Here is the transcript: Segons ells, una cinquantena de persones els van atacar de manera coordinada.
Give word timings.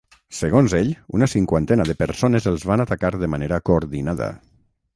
Segons 0.35 0.73
ells, 0.77 0.95
una 1.17 1.27
cinquantena 1.33 1.85
de 1.89 1.95
persones 1.99 2.49
els 2.55 2.65
van 2.71 2.85
atacar 2.85 3.15
de 3.25 3.33
manera 3.35 3.61
coordinada. 3.71 4.35